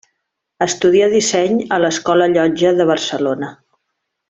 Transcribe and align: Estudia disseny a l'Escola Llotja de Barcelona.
Estudia 0.65 1.09
disseny 1.11 1.59
a 1.77 1.79
l'Escola 1.83 2.29
Llotja 2.33 2.73
de 2.81 2.89
Barcelona. 2.95 3.53